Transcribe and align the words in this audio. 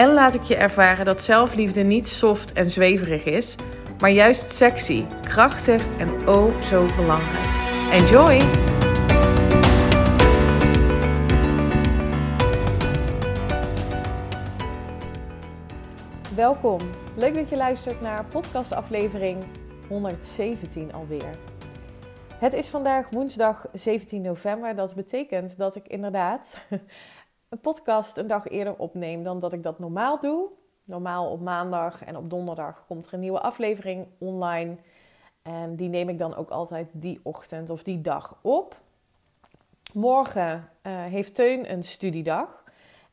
en 0.00 0.12
laat 0.12 0.34
ik 0.34 0.42
je 0.42 0.56
ervaren 0.56 1.04
dat 1.04 1.22
zelfliefde 1.22 1.82
niet 1.82 2.08
soft 2.08 2.52
en 2.52 2.70
zweverig 2.70 3.24
is, 3.24 3.56
maar 3.98 4.10
juist 4.10 4.52
sexy, 4.52 5.04
krachtig 5.20 5.86
en 5.98 6.28
oh 6.28 6.62
zo 6.62 6.86
belangrijk. 6.96 7.46
Enjoy! 7.92 8.38
Welkom. 16.34 16.80
Leuk 17.16 17.34
dat 17.34 17.48
je 17.48 17.56
luistert 17.56 18.00
naar 18.00 18.24
podcastaflevering 18.24 19.44
117 19.88 20.92
alweer. 20.92 21.30
Het 22.40 22.52
is 22.52 22.68
vandaag 22.68 23.10
woensdag 23.10 23.66
17 23.72 24.22
november. 24.22 24.74
Dat 24.74 24.94
betekent 24.94 25.56
dat 25.56 25.76
ik 25.76 25.88
inderdaad 25.88 26.56
een 27.50 27.60
podcast 27.60 28.16
een 28.16 28.26
dag 28.26 28.48
eerder 28.48 28.76
opneem 28.76 29.22
dan 29.22 29.40
dat 29.40 29.52
ik 29.52 29.62
dat 29.62 29.78
normaal 29.78 30.20
doe. 30.20 30.48
Normaal 30.84 31.30
op 31.30 31.40
maandag 31.40 32.04
en 32.04 32.16
op 32.16 32.30
donderdag 32.30 32.84
komt 32.86 33.06
er 33.06 33.14
een 33.14 33.20
nieuwe 33.20 33.40
aflevering 33.40 34.06
online. 34.18 34.76
En 35.42 35.76
die 35.76 35.88
neem 35.88 36.08
ik 36.08 36.18
dan 36.18 36.36
ook 36.36 36.50
altijd 36.50 36.88
die 36.92 37.20
ochtend 37.22 37.70
of 37.70 37.82
die 37.82 38.00
dag 38.00 38.38
op. 38.42 38.80
Morgen 39.92 40.68
uh, 40.82 41.04
heeft 41.04 41.34
Teun 41.34 41.72
een 41.72 41.84
studiedag. 41.84 42.64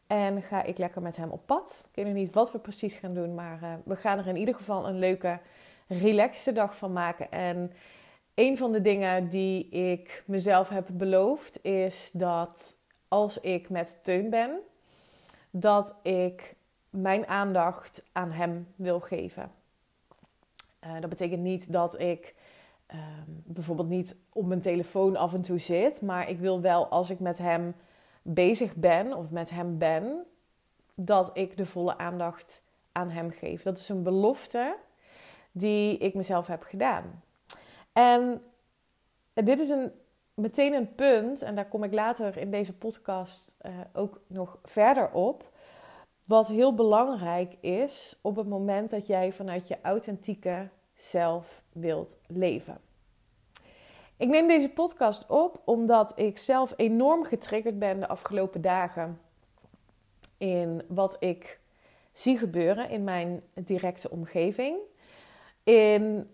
En 0.08 0.42
ga 0.42 0.64
ik 0.64 0.78
lekker 0.78 1.02
met 1.02 1.16
hem 1.16 1.30
op 1.30 1.46
pad. 1.46 1.84
Ik 1.90 1.96
weet 1.96 2.06
nog 2.06 2.14
niet 2.14 2.34
wat 2.34 2.52
we 2.52 2.60
precies 2.60 2.94
gaan 2.94 3.14
doen. 3.14 3.36
Maar 3.36 3.60
uh, 3.64 3.74
we 3.86 3.96
gaan 3.96 4.18
er 4.18 4.28
in 4.28 4.38
ieder 4.38 4.56
geval 4.56 4.88
een 4.88 5.00
leuke, 5.00 5.40
relaxte 5.88 6.54
dag 6.54 6.78
van 6.78 6.94
maken. 6.94 7.32
En 7.32 7.72
een 8.34 8.58
van 8.58 8.72
de 8.72 8.82
dingen 8.82 9.30
die 9.30 9.70
ik 9.70 10.24
mezelf 10.26 10.70
heb 10.70 10.88
beloofd 10.92 11.64
is 11.64 12.10
dat 12.14 12.77
als 13.08 13.40
ik 13.40 13.70
met 13.70 14.00
Teun 14.02 14.30
ben, 14.30 14.60
dat 15.50 15.94
ik 16.02 16.56
mijn 16.90 17.28
aandacht 17.28 18.04
aan 18.12 18.32
hem 18.32 18.68
wil 18.76 19.00
geven. 19.00 19.52
Uh, 20.84 21.00
dat 21.00 21.10
betekent 21.10 21.42
niet 21.42 21.72
dat 21.74 22.00
ik 22.00 22.36
uh, 22.94 22.98
bijvoorbeeld 23.28 23.90
niet 23.90 24.16
op 24.34 24.46
mijn 24.46 24.62
telefoon 24.62 25.16
af 25.16 25.34
en 25.34 25.42
toe 25.42 25.60
zit, 25.60 26.02
maar 26.02 26.30
ik 26.30 26.40
wil 26.40 26.62
wel 26.62 26.88
als 26.88 27.10
ik 27.10 27.20
met 27.20 27.38
hem 27.38 27.74
bezig 28.22 28.76
ben 28.76 29.14
of 29.14 29.30
met 29.30 29.50
hem 29.50 29.78
ben, 29.78 30.26
dat 30.96 31.30
ik 31.34 31.58
de 31.58 31.66
volle 31.66 31.98
aandacht 31.98 32.62
aan 32.92 33.10
hem 33.10 33.32
geef. 33.32 33.64
Dat 33.64 33.78
is 33.78 33.90
een 33.90 34.04
belofte 34.04 34.76
die 35.52 35.98
ik 35.98 36.14
mezelf 36.14 36.48
heb 36.48 36.64
gedaan. 36.64 37.24
En 37.94 38.42
dit 39.34 39.60
is 39.60 39.70
een 39.70 39.92
meteen 40.42 40.74
een 40.74 40.96
punt, 40.96 41.42
en 41.42 41.56
daar 41.56 41.68
kom 41.68 41.84
ik 41.84 41.94
later 41.94 42.38
in 42.38 42.52
deze 42.52 42.74
podcast 42.74 43.56
uh, 43.62 43.72
ook 43.94 44.22
nog 44.28 44.60
verder 44.64 45.12
op. 45.12 45.52
Wat 46.24 46.48
heel 46.48 46.76
belangrijk 46.76 47.56
is 47.60 48.20
op 48.22 48.36
het 48.36 48.48
moment 48.48 48.90
dat 48.90 49.08
jij 49.08 49.32
vanuit 49.32 49.68
je 49.68 49.78
authentieke 49.82 50.70
zelf 50.94 51.64
wilt 51.72 52.18
leven. 52.28 52.78
Ik 54.18 54.28
neem 54.28 54.48
deze 54.48 54.70
podcast 54.70 55.26
op 55.28 55.62
omdat 55.66 56.20
ik 56.20 56.38
zelf 56.38 56.74
enorm 56.76 57.24
getriggerd 57.24 57.80
ben 57.80 58.00
de 58.00 58.08
afgelopen 58.08 58.62
dagen 58.62 59.22
in 60.38 60.84
wat 60.88 61.16
ik 61.20 61.60
zie 62.14 62.38
gebeuren 62.38 62.90
in 62.90 63.04
mijn 63.04 63.44
directe 63.54 64.10
omgeving. 64.10 64.78
In 65.64 66.30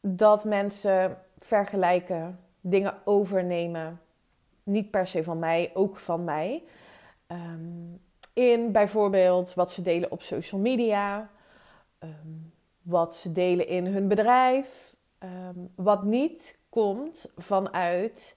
dat 0.00 0.44
mensen 0.44 1.18
vergelijken 1.38 2.38
dingen 2.62 2.94
overnemen. 3.04 4.00
Niet 4.62 4.90
per 4.90 5.06
se 5.06 5.24
van 5.24 5.38
mij, 5.38 5.70
ook 5.74 5.96
van 5.96 6.24
mij. 6.24 6.62
Um, 7.26 8.00
in 8.32 8.72
bijvoorbeeld 8.72 9.54
wat 9.54 9.72
ze 9.72 9.82
delen 9.82 10.10
op 10.10 10.22
social 10.22 10.60
media, 10.60 11.30
um, 11.98 12.52
wat 12.82 13.16
ze 13.16 13.32
delen 13.32 13.66
in 13.66 13.86
hun 13.86 14.08
bedrijf, 14.08 14.94
um, 15.18 15.70
wat 15.74 16.02
niet 16.02 16.58
komt 16.68 17.30
vanuit 17.36 18.36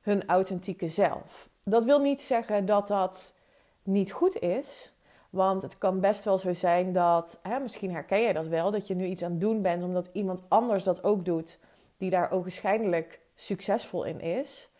hun 0.00 0.26
authentieke 0.26 0.88
zelf. 0.88 1.48
Dat 1.62 1.84
wil 1.84 2.00
niet 2.00 2.22
zeggen 2.22 2.66
dat 2.66 2.88
dat 2.88 3.34
niet 3.82 4.12
goed 4.12 4.38
is, 4.38 4.92
want 5.30 5.62
het 5.62 5.78
kan 5.78 6.00
best 6.00 6.24
wel 6.24 6.38
zo 6.38 6.52
zijn 6.52 6.92
dat, 6.92 7.38
hè, 7.42 7.58
misschien 7.58 7.92
herken 7.92 8.20
jij 8.20 8.32
dat 8.32 8.46
wel, 8.46 8.70
dat 8.70 8.86
je 8.86 8.94
nu 8.94 9.04
iets 9.06 9.22
aan 9.22 9.30
het 9.30 9.40
doen 9.40 9.62
bent 9.62 9.82
omdat 9.82 10.08
iemand 10.12 10.42
anders 10.48 10.84
dat 10.84 11.04
ook 11.04 11.24
doet, 11.24 11.58
die 11.96 12.10
daar 12.10 12.30
ogenschijnlijk 12.30 13.20
succesvol 13.34 14.04
in 14.04 14.20
is. 14.20 14.70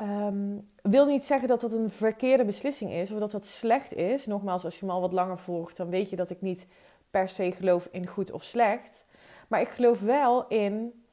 Um, 0.00 0.66
wil 0.82 1.06
niet 1.06 1.24
zeggen 1.24 1.48
dat 1.48 1.60
dat 1.60 1.72
een 1.72 1.90
verkeerde 1.90 2.44
beslissing 2.44 2.92
is 2.92 3.10
of 3.10 3.18
dat 3.18 3.30
dat 3.30 3.46
slecht 3.46 3.94
is. 3.94 4.26
Nogmaals, 4.26 4.64
als 4.64 4.80
je 4.80 4.86
me 4.86 4.92
al 4.92 5.00
wat 5.00 5.12
langer 5.12 5.38
volgt, 5.38 5.76
dan 5.76 5.90
weet 5.90 6.10
je 6.10 6.16
dat 6.16 6.30
ik 6.30 6.40
niet 6.40 6.66
per 7.10 7.28
se 7.28 7.52
geloof 7.52 7.88
in 7.90 8.06
goed 8.06 8.30
of 8.30 8.42
slecht. 8.42 9.04
Maar 9.48 9.60
ik 9.60 9.68
geloof 9.68 10.00
wel 10.00 10.48
in 10.48 11.04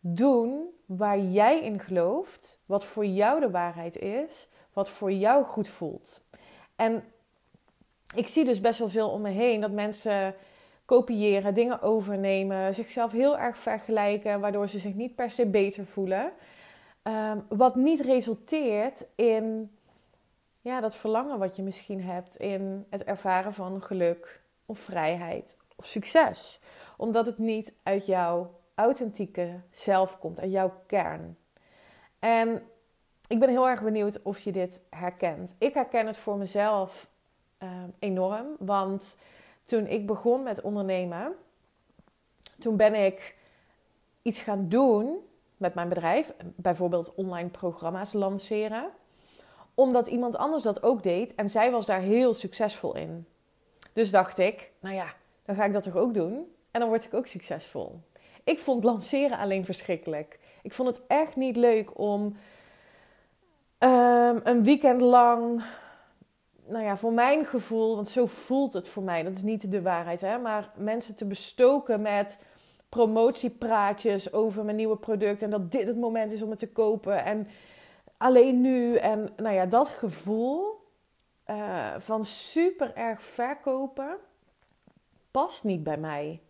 doen 0.00 0.68
waar 0.86 1.18
jij 1.18 1.62
in 1.62 1.78
gelooft, 1.78 2.58
wat 2.66 2.84
voor 2.84 3.06
jou 3.06 3.40
de 3.40 3.50
waarheid 3.50 3.96
is, 3.96 4.48
wat 4.72 4.90
voor 4.90 5.12
jou 5.12 5.44
goed 5.44 5.68
voelt. 5.68 6.22
En 6.76 7.04
ik 8.14 8.28
zie 8.28 8.44
dus 8.44 8.60
best 8.60 8.78
wel 8.78 8.88
veel 8.88 9.10
om 9.10 9.20
me 9.20 9.30
heen 9.30 9.60
dat 9.60 9.70
mensen 9.70 10.34
kopiëren, 10.88 11.54
dingen 11.54 11.82
overnemen, 11.82 12.74
zichzelf 12.74 13.12
heel 13.12 13.38
erg 13.38 13.58
vergelijken, 13.58 14.40
waardoor 14.40 14.68
ze 14.68 14.78
zich 14.78 14.94
niet 14.94 15.14
per 15.14 15.30
se 15.30 15.46
beter 15.46 15.86
voelen. 15.86 16.32
Um, 17.02 17.44
wat 17.48 17.74
niet 17.74 18.00
resulteert 18.00 19.06
in 19.14 19.70
ja, 20.60 20.80
dat 20.80 20.94
verlangen 20.94 21.38
wat 21.38 21.56
je 21.56 21.62
misschien 21.62 22.02
hebt 22.02 22.36
in 22.36 22.86
het 22.90 23.04
ervaren 23.04 23.52
van 23.52 23.82
geluk 23.82 24.40
of 24.66 24.78
vrijheid 24.78 25.56
of 25.76 25.84
succes. 25.84 26.60
Omdat 26.96 27.26
het 27.26 27.38
niet 27.38 27.72
uit 27.82 28.06
jouw 28.06 28.60
authentieke 28.74 29.60
zelf 29.70 30.18
komt, 30.18 30.40
uit 30.40 30.50
jouw 30.50 30.72
kern. 30.86 31.36
En 32.18 32.62
ik 33.26 33.38
ben 33.38 33.48
heel 33.48 33.68
erg 33.68 33.82
benieuwd 33.82 34.22
of 34.22 34.38
je 34.38 34.52
dit 34.52 34.80
herkent. 34.90 35.54
Ik 35.58 35.74
herken 35.74 36.06
het 36.06 36.18
voor 36.18 36.36
mezelf 36.36 37.08
um, 37.58 37.94
enorm, 37.98 38.46
want 38.58 39.16
toen 39.68 39.86
ik 39.86 40.06
begon 40.06 40.42
met 40.42 40.60
ondernemen, 40.60 41.32
toen 42.58 42.76
ben 42.76 42.94
ik 42.94 43.36
iets 44.22 44.40
gaan 44.40 44.68
doen 44.68 45.18
met 45.56 45.74
mijn 45.74 45.88
bedrijf, 45.88 46.32
bijvoorbeeld 46.44 47.14
online 47.14 47.48
programma's 47.48 48.12
lanceren, 48.12 48.90
omdat 49.74 50.06
iemand 50.06 50.36
anders 50.36 50.62
dat 50.62 50.82
ook 50.82 51.02
deed 51.02 51.34
en 51.34 51.50
zij 51.50 51.70
was 51.70 51.86
daar 51.86 52.00
heel 52.00 52.34
succesvol 52.34 52.96
in. 52.96 53.26
Dus 53.92 54.10
dacht 54.10 54.38
ik, 54.38 54.70
nou 54.80 54.94
ja, 54.94 55.14
dan 55.44 55.56
ga 55.56 55.64
ik 55.64 55.72
dat 55.72 55.82
toch 55.82 55.96
ook 55.96 56.14
doen 56.14 56.52
en 56.70 56.80
dan 56.80 56.88
word 56.88 57.04
ik 57.04 57.14
ook 57.14 57.26
succesvol. 57.26 58.00
Ik 58.44 58.58
vond 58.58 58.84
lanceren 58.84 59.38
alleen 59.38 59.64
verschrikkelijk. 59.64 60.38
Ik 60.62 60.72
vond 60.72 60.88
het 60.96 61.06
echt 61.06 61.36
niet 61.36 61.56
leuk 61.56 61.98
om 61.98 62.22
um, 63.78 64.40
een 64.42 64.62
weekend 64.62 65.00
lang 65.00 65.62
nou 66.68 66.84
ja, 66.84 66.96
voor 66.96 67.12
mijn 67.12 67.44
gevoel, 67.44 67.94
want 67.94 68.08
zo 68.08 68.26
voelt 68.26 68.72
het 68.72 68.88
voor 68.88 69.02
mij, 69.02 69.22
dat 69.22 69.36
is 69.36 69.42
niet 69.42 69.70
de 69.70 69.82
waarheid, 69.82 70.20
hè, 70.20 70.38
maar 70.38 70.72
mensen 70.76 71.16
te 71.16 71.26
bestoken 71.26 72.02
met 72.02 72.42
promotiepraatjes 72.88 74.32
over 74.32 74.64
mijn 74.64 74.76
nieuwe 74.76 74.96
product 74.96 75.42
en 75.42 75.50
dat 75.50 75.72
dit 75.72 75.86
het 75.86 75.96
moment 75.96 76.32
is 76.32 76.42
om 76.42 76.50
het 76.50 76.58
te 76.58 76.72
kopen 76.72 77.24
en 77.24 77.48
alleen 78.16 78.60
nu 78.60 78.96
en 78.96 79.32
nou 79.36 79.54
ja, 79.54 79.66
dat 79.66 79.88
gevoel 79.88 80.86
uh, 81.46 81.94
van 81.98 82.24
super 82.24 82.94
erg 82.94 83.22
verkopen 83.22 84.18
past 85.30 85.64
niet 85.64 85.82
bij 85.82 85.96
mij. 85.96 86.40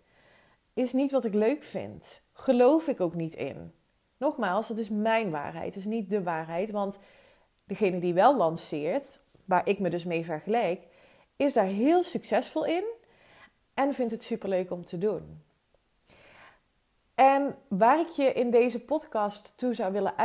Is 0.74 0.92
niet 0.92 1.10
wat 1.10 1.24
ik 1.24 1.34
leuk 1.34 1.62
vind. 1.62 2.22
Geloof 2.32 2.88
ik 2.88 3.00
ook 3.00 3.14
niet 3.14 3.34
in. 3.34 3.72
Nogmaals, 4.16 4.68
dat 4.68 4.78
is 4.78 4.88
mijn 4.88 5.30
waarheid. 5.30 5.74
Het 5.74 5.76
is 5.76 5.84
niet 5.84 6.10
de 6.10 6.22
waarheid, 6.22 6.70
want 6.70 6.98
degene 7.68 7.98
die 7.98 8.14
wel 8.14 8.36
lanceert, 8.36 9.18
waar 9.44 9.68
ik 9.68 9.78
me 9.78 9.90
dus 9.90 10.04
mee 10.04 10.24
vergelijk, 10.24 10.82
is 11.36 11.52
daar 11.52 11.66
heel 11.66 12.02
succesvol 12.02 12.64
in 12.64 12.84
en 13.74 13.94
vindt 13.94 14.12
het 14.12 14.22
superleuk 14.22 14.70
om 14.70 14.84
te 14.84 14.98
doen. 14.98 15.42
En 17.14 17.56
waar 17.68 18.00
ik 18.00 18.08
je 18.08 18.32
in 18.32 18.50
deze 18.50 18.84
podcast 18.84 19.52
toe 19.56 19.74
zou 19.74 19.92
willen 19.92 20.16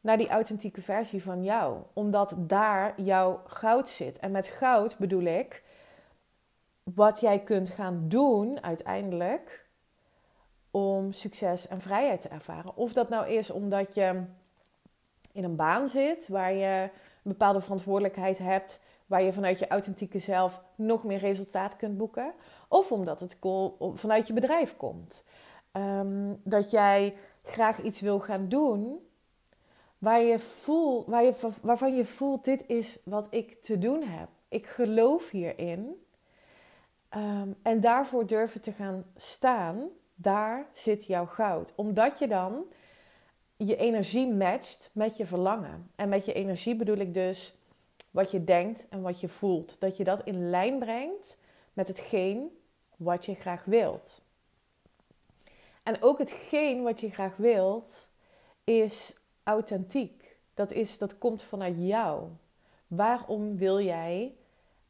naar 0.00 0.16
die 0.16 0.28
authentieke 0.28 0.82
versie 0.82 1.22
van 1.22 1.44
jou, 1.44 1.82
omdat 1.92 2.34
daar 2.36 3.00
jouw 3.02 3.42
goud 3.46 3.88
zit. 3.88 4.18
En 4.18 4.30
met 4.30 4.46
goud 4.46 4.98
bedoel 4.98 5.22
ik 5.22 5.62
wat 6.82 7.20
jij 7.20 7.40
kunt 7.40 7.68
gaan 7.68 8.04
doen 8.08 8.62
uiteindelijk 8.62 9.68
om 10.70 11.12
succes 11.12 11.68
en 11.68 11.80
vrijheid 11.80 12.20
te 12.20 12.28
ervaren. 12.28 12.76
Of 12.76 12.92
dat 12.92 13.08
nou 13.08 13.28
is 13.28 13.50
omdat 13.50 13.94
je 13.94 14.22
in 15.32 15.44
een 15.44 15.56
baan 15.56 15.88
zit 15.88 16.28
waar 16.28 16.52
je 16.52 16.82
een 17.22 17.30
bepaalde 17.30 17.60
verantwoordelijkheid 17.60 18.38
hebt, 18.38 18.80
waar 19.06 19.22
je 19.22 19.32
vanuit 19.32 19.58
je 19.58 19.68
authentieke 19.68 20.18
zelf 20.18 20.62
nog 20.74 21.04
meer 21.04 21.18
resultaat 21.18 21.76
kunt 21.76 21.96
boeken. 21.96 22.32
Of 22.68 22.92
omdat 22.92 23.20
het 23.20 23.36
vanuit 23.94 24.26
je 24.26 24.32
bedrijf 24.32 24.76
komt. 24.76 25.24
Ehm, 25.72 26.34
dat 26.44 26.70
jij 26.70 27.16
graag 27.42 27.82
iets 27.82 28.00
wil 28.00 28.20
gaan 28.20 28.48
doen 28.48 29.08
waar 29.98 30.20
je 30.20 30.38
voelt, 30.38 31.06
waar 31.06 31.24
je, 31.24 31.34
waarvan 31.62 31.96
je 31.96 32.04
voelt: 32.04 32.44
dit 32.44 32.66
is 32.66 32.98
wat 33.04 33.26
ik 33.30 33.62
te 33.62 33.78
doen 33.78 34.02
heb. 34.02 34.28
Ik 34.48 34.66
geloof 34.66 35.30
hierin. 35.30 36.04
Ehm, 37.08 37.48
en 37.62 37.80
daarvoor 37.80 38.26
durven 38.26 38.60
te 38.60 38.72
gaan 38.72 39.04
staan, 39.16 39.88
daar 40.22 40.66
zit 40.72 41.04
jouw 41.04 41.26
goud. 41.26 41.72
Omdat 41.74 42.18
je 42.18 42.28
dan 42.28 42.64
je 43.56 43.76
energie 43.76 44.32
matcht 44.32 44.90
met 44.92 45.16
je 45.16 45.26
verlangen. 45.26 45.90
En 45.96 46.08
met 46.08 46.24
je 46.24 46.32
energie 46.32 46.76
bedoel 46.76 46.96
ik 46.96 47.14
dus 47.14 47.54
wat 48.10 48.30
je 48.30 48.44
denkt 48.44 48.88
en 48.88 49.02
wat 49.02 49.20
je 49.20 49.28
voelt. 49.28 49.80
Dat 49.80 49.96
je 49.96 50.04
dat 50.04 50.20
in 50.24 50.50
lijn 50.50 50.78
brengt 50.78 51.38
met 51.72 51.88
hetgeen 51.88 52.58
wat 52.96 53.26
je 53.26 53.34
graag 53.34 53.64
wilt. 53.64 54.22
En 55.82 56.02
ook 56.02 56.18
hetgeen 56.18 56.82
wat 56.82 57.00
je 57.00 57.10
graag 57.10 57.36
wilt 57.36 58.08
is 58.64 59.18
authentiek. 59.42 60.36
Dat, 60.54 60.70
is, 60.70 60.98
dat 60.98 61.18
komt 61.18 61.42
vanuit 61.42 61.74
jou. 61.78 62.28
Waarom 62.86 63.56
wil 63.56 63.80
jij 63.80 64.34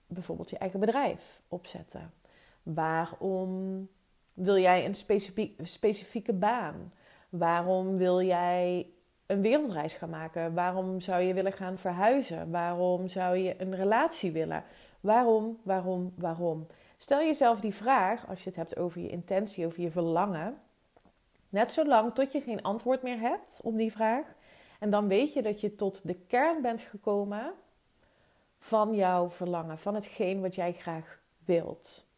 bijvoorbeeld 0.06 0.50
je 0.50 0.58
eigen 0.58 0.80
bedrijf 0.80 1.40
opzetten? 1.48 2.12
Waarom 2.62 3.88
wil 4.40 4.58
jij 4.58 4.84
een 4.84 4.94
specifieke 5.66 6.32
baan? 6.32 6.92
Waarom 7.28 7.96
wil 7.96 8.22
jij 8.22 8.90
een 9.26 9.40
wereldreis 9.40 9.94
gaan 9.94 10.10
maken? 10.10 10.54
Waarom 10.54 11.00
zou 11.00 11.22
je 11.22 11.34
willen 11.34 11.52
gaan 11.52 11.78
verhuizen? 11.78 12.50
Waarom 12.50 13.08
zou 13.08 13.36
je 13.36 13.54
een 13.58 13.74
relatie 13.74 14.32
willen? 14.32 14.64
Waarom, 15.00 15.58
waarom, 15.62 16.12
waarom? 16.16 16.66
Stel 16.96 17.18
jezelf 17.18 17.60
die 17.60 17.74
vraag 17.74 18.28
als 18.28 18.42
je 18.42 18.48
het 18.48 18.58
hebt 18.58 18.76
over 18.76 19.00
je 19.00 19.08
intentie, 19.08 19.66
over 19.66 19.80
je 19.80 19.90
verlangen. 19.90 20.58
Net 21.48 21.72
zolang 21.72 22.14
tot 22.14 22.32
je 22.32 22.40
geen 22.40 22.62
antwoord 22.62 23.02
meer 23.02 23.20
hebt 23.20 23.60
op 23.62 23.76
die 23.76 23.92
vraag. 23.92 24.24
En 24.78 24.90
dan 24.90 25.08
weet 25.08 25.32
je 25.32 25.42
dat 25.42 25.60
je 25.60 25.74
tot 25.74 26.06
de 26.06 26.14
kern 26.14 26.62
bent 26.62 26.80
gekomen 26.80 27.52
van 28.58 28.94
jouw 28.94 29.30
verlangen, 29.30 29.78
van 29.78 29.94
hetgeen 29.94 30.40
wat 30.40 30.54
jij 30.54 30.72
graag 30.72 31.20
wilt. 31.44 32.08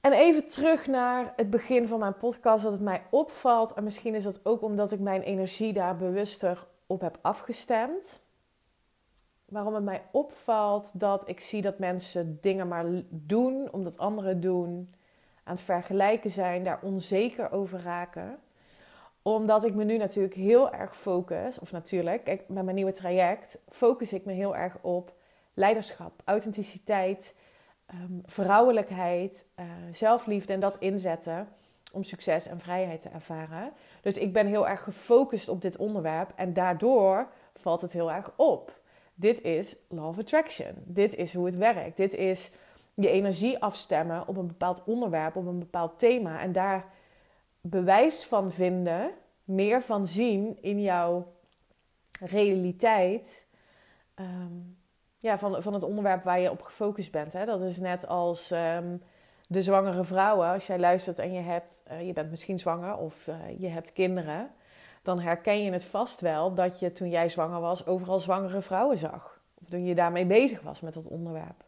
En 0.00 0.12
even 0.12 0.48
terug 0.48 0.86
naar 0.86 1.32
het 1.36 1.50
begin 1.50 1.88
van 1.88 1.98
mijn 1.98 2.16
podcast, 2.16 2.62
dat 2.64 2.72
het 2.72 2.80
mij 2.80 3.02
opvalt. 3.10 3.72
En 3.72 3.84
misschien 3.84 4.14
is 4.14 4.24
dat 4.24 4.46
ook 4.46 4.62
omdat 4.62 4.92
ik 4.92 5.00
mijn 5.00 5.22
energie 5.22 5.72
daar 5.72 5.96
bewuster 5.96 6.66
op 6.86 7.00
heb 7.00 7.18
afgestemd. 7.20 8.20
Waarom 9.44 9.74
het 9.74 9.84
mij 9.84 10.02
opvalt 10.10 10.90
dat 10.94 11.28
ik 11.28 11.40
zie 11.40 11.62
dat 11.62 11.78
mensen 11.78 12.38
dingen 12.40 12.68
maar 12.68 12.84
doen 13.10 13.68
omdat 13.72 13.98
anderen 13.98 14.40
doen. 14.40 14.94
Aan 15.44 15.54
het 15.54 15.64
vergelijken 15.64 16.30
zijn, 16.30 16.64
daar 16.64 16.78
onzeker 16.82 17.52
over 17.52 17.82
raken. 17.82 18.38
Omdat 19.22 19.64
ik 19.64 19.74
me 19.74 19.84
nu 19.84 19.96
natuurlijk 19.96 20.34
heel 20.34 20.72
erg 20.72 20.96
focus, 20.96 21.58
of 21.58 21.72
natuurlijk, 21.72 22.26
met 22.26 22.64
mijn 22.64 22.74
nieuwe 22.74 22.92
traject 22.92 23.58
focus 23.68 24.12
ik 24.12 24.24
me 24.24 24.32
heel 24.32 24.56
erg 24.56 24.76
op 24.80 25.12
leiderschap, 25.54 26.22
authenticiteit 26.24 27.34
um, 27.94 28.22
vrouwelijkheid, 28.24 29.44
uh, 29.60 29.66
zelfliefde 29.92 30.52
en 30.52 30.60
dat 30.60 30.76
inzetten 30.78 31.48
om 31.92 32.02
succes 32.02 32.46
en 32.46 32.60
vrijheid 32.60 33.00
te 33.00 33.08
ervaren. 33.08 33.72
Dus 34.00 34.18
ik 34.18 34.32
ben 34.32 34.46
heel 34.46 34.68
erg 34.68 34.82
gefocust 34.82 35.48
op 35.48 35.62
dit 35.62 35.76
onderwerp 35.76 36.32
en 36.36 36.52
daardoor 36.52 37.28
valt 37.54 37.80
het 37.80 37.92
heel 37.92 38.12
erg 38.12 38.32
op. 38.36 38.78
Dit 39.14 39.42
is 39.42 39.76
Law 39.88 40.08
of 40.08 40.18
Attraction. 40.18 40.72
Dit 40.84 41.14
is 41.14 41.34
hoe 41.34 41.46
het 41.46 41.56
werkt. 41.56 41.96
Dit 41.96 42.14
is 42.14 42.50
je 42.94 43.08
energie 43.08 43.58
afstemmen 43.58 44.28
op 44.28 44.36
een 44.36 44.46
bepaald 44.46 44.82
onderwerp, 44.84 45.36
op 45.36 45.46
een 45.46 45.58
bepaald 45.58 45.98
thema 45.98 46.40
en 46.40 46.52
daar 46.52 46.84
bewijs 47.60 48.24
van 48.24 48.50
vinden, 48.50 49.10
meer 49.44 49.82
van 49.82 50.06
zien 50.06 50.58
in 50.60 50.80
jouw 50.80 51.32
realiteit. 52.20 53.46
Um, 54.14 54.77
ja, 55.18 55.38
van, 55.38 55.62
van 55.62 55.72
het 55.72 55.82
onderwerp 55.82 56.22
waar 56.22 56.40
je 56.40 56.50
op 56.50 56.62
gefocust 56.62 57.12
bent. 57.12 57.32
Hè? 57.32 57.44
Dat 57.44 57.60
is 57.60 57.76
net 57.76 58.06
als 58.06 58.50
ehm, 58.50 58.96
de 59.46 59.62
zwangere 59.62 60.04
vrouwen. 60.04 60.48
Als 60.48 60.66
jij 60.66 60.78
luistert 60.78 61.18
en 61.18 61.32
je, 61.32 61.40
hebt, 61.40 61.82
uh, 61.90 62.06
je 62.06 62.12
bent 62.12 62.30
misschien 62.30 62.58
zwanger 62.58 62.96
of 62.96 63.26
uh, 63.26 63.34
je 63.58 63.68
hebt 63.68 63.92
kinderen, 63.92 64.50
dan 65.02 65.20
herken 65.20 65.64
je 65.64 65.72
het 65.72 65.84
vast 65.84 66.20
wel 66.20 66.54
dat 66.54 66.80
je 66.80 66.92
toen 66.92 67.08
jij 67.08 67.28
zwanger 67.28 67.60
was 67.60 67.86
overal 67.86 68.20
zwangere 68.20 68.60
vrouwen 68.60 68.98
zag. 68.98 69.40
Of 69.54 69.68
toen 69.68 69.84
je 69.84 69.94
daarmee 69.94 70.26
bezig 70.26 70.62
was 70.62 70.80
met 70.80 70.94
dat 70.94 71.06
onderwerp. 71.06 71.64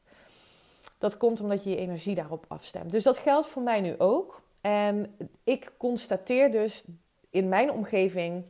Dat 0.98 1.16
komt 1.16 1.40
omdat 1.40 1.64
je 1.64 1.70
je 1.70 1.76
energie 1.76 2.14
daarop 2.14 2.44
afstemt. 2.48 2.92
Dus 2.92 3.02
dat 3.02 3.16
geldt 3.16 3.46
voor 3.46 3.62
mij 3.62 3.80
nu 3.80 3.94
ook. 3.98 4.42
En 4.60 5.16
ik 5.44 5.72
constateer 5.76 6.50
dus 6.50 6.84
in 7.30 7.48
mijn 7.48 7.70
omgeving 7.70 8.44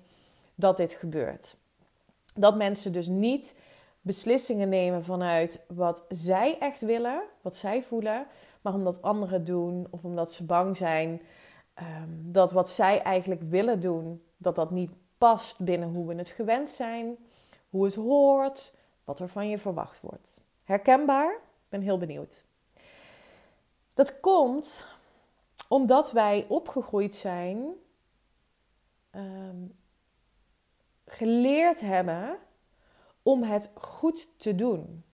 dat 0.55 0.77
dit 0.77 0.93
gebeurt. 0.93 1.57
Dat 2.35 2.57
mensen 2.57 2.93
dus 2.93 3.07
niet 3.07 3.55
beslissingen 4.01 4.69
nemen 4.69 5.05
vanuit 5.05 5.61
wat 5.69 6.05
zij 6.09 6.59
echt 6.59 6.81
willen, 6.81 7.23
wat 7.41 7.57
zij 7.57 7.83
voelen, 7.83 8.27
maar 8.61 8.75
omdat 8.75 9.03
anderen 9.03 9.45
doen 9.45 9.87
of 9.91 10.05
omdat 10.05 10.33
ze 10.33 10.45
bang 10.45 10.77
zijn 10.77 11.21
ehm, 11.75 12.09
dat 12.23 12.53
wat 12.53 12.71
zij 12.71 13.03
eigenlijk 13.03 13.43
willen 13.43 13.81
doen, 13.81 14.21
dat 14.37 14.55
dat 14.55 14.71
niet 14.71 14.91
past 15.19 15.59
binnen 15.59 15.89
hoe 15.89 16.07
we 16.07 16.15
het 16.15 16.29
gewend 16.29 16.71
zijn, 16.71 17.17
hoe 17.71 17.85
het 17.85 17.95
hoort, 17.95 18.75
wat 19.05 19.21
er 19.21 19.29
van 19.29 19.49
je 19.49 19.59
verwacht 19.59 20.01
wordt. 20.01 20.41
Herkenbaar? 20.65 21.33
Ik 21.33 21.69
ben 21.69 21.81
heel 21.81 21.99
benieuwd. 21.99 22.45
Dat 23.95 24.21
komt 24.21 24.87
omdat 25.69 26.13
wij 26.13 26.45
opgegroeid 26.49 27.15
zijn, 27.15 27.65
ehm, 29.11 29.57
geleerd 31.07 31.81
hebben 31.81 32.39
om 33.31 33.43
het 33.43 33.71
goed 33.75 34.29
te 34.37 34.55
doen. 34.55 35.05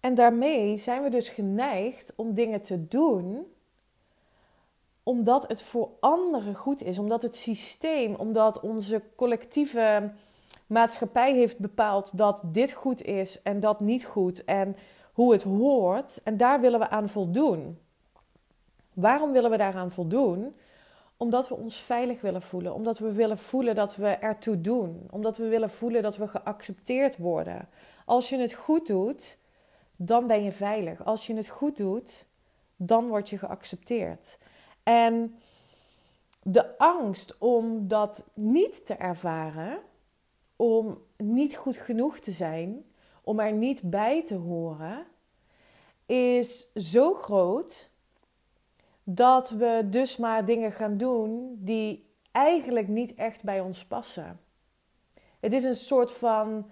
En 0.00 0.14
daarmee 0.14 0.76
zijn 0.76 1.02
we 1.02 1.08
dus 1.08 1.28
geneigd 1.28 2.12
om 2.16 2.34
dingen 2.34 2.62
te 2.62 2.88
doen 2.88 3.46
omdat 5.02 5.48
het 5.48 5.62
voor 5.62 5.90
anderen 6.00 6.54
goed 6.54 6.82
is, 6.82 6.98
omdat 6.98 7.22
het 7.22 7.36
systeem, 7.36 8.14
omdat 8.14 8.60
onze 8.60 9.02
collectieve 9.16 10.12
maatschappij 10.66 11.34
heeft 11.34 11.58
bepaald 11.58 12.18
dat 12.18 12.40
dit 12.44 12.72
goed 12.72 13.02
is 13.02 13.42
en 13.42 13.60
dat 13.60 13.80
niet 13.80 14.04
goed 14.04 14.44
en 14.44 14.76
hoe 15.12 15.32
het 15.32 15.42
hoort. 15.42 16.20
En 16.24 16.36
daar 16.36 16.60
willen 16.60 16.78
we 16.78 16.88
aan 16.88 17.08
voldoen. 17.08 17.78
Waarom 18.94 19.32
willen 19.32 19.50
we 19.50 19.56
daaraan 19.56 19.90
voldoen? 19.90 20.54
Omdat 21.18 21.48
we 21.48 21.54
ons 21.54 21.76
veilig 21.76 22.20
willen 22.20 22.42
voelen. 22.42 22.74
Omdat 22.74 22.98
we 22.98 23.12
willen 23.12 23.38
voelen 23.38 23.74
dat 23.74 23.96
we 23.96 24.08
ertoe 24.08 24.60
doen. 24.60 25.06
Omdat 25.10 25.36
we 25.36 25.48
willen 25.48 25.70
voelen 25.70 26.02
dat 26.02 26.16
we 26.16 26.28
geaccepteerd 26.28 27.16
worden. 27.16 27.68
Als 28.04 28.28
je 28.28 28.38
het 28.38 28.54
goed 28.54 28.86
doet, 28.86 29.38
dan 29.96 30.26
ben 30.26 30.42
je 30.42 30.52
veilig. 30.52 31.04
Als 31.04 31.26
je 31.26 31.34
het 31.34 31.48
goed 31.48 31.76
doet, 31.76 32.26
dan 32.76 33.08
word 33.08 33.28
je 33.28 33.38
geaccepteerd. 33.38 34.38
En 34.82 35.38
de 36.42 36.78
angst 36.78 37.38
om 37.38 37.88
dat 37.88 38.24
niet 38.34 38.86
te 38.86 38.94
ervaren, 38.94 39.78
om 40.56 41.02
niet 41.16 41.56
goed 41.56 41.76
genoeg 41.76 42.18
te 42.18 42.30
zijn, 42.30 42.84
om 43.22 43.40
er 43.40 43.52
niet 43.52 43.90
bij 43.90 44.24
te 44.24 44.34
horen, 44.34 45.06
is 46.06 46.72
zo 46.72 47.14
groot 47.14 47.90
dat 49.10 49.50
we 49.50 49.86
dus 49.90 50.16
maar 50.16 50.44
dingen 50.44 50.72
gaan 50.72 50.96
doen 50.96 51.56
die 51.58 52.10
eigenlijk 52.32 52.88
niet 52.88 53.14
echt 53.14 53.42
bij 53.42 53.60
ons 53.60 53.84
passen. 53.84 54.40
Het 55.40 55.52
is 55.52 55.64
een 55.64 55.74
soort 55.74 56.12
van 56.12 56.70